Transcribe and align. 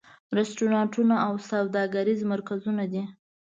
رستورانتونه 0.37 1.15
او 1.27 1.33
سوداګریز 1.49 2.19
مرکزونه 2.31 2.83
دي. 2.91 3.03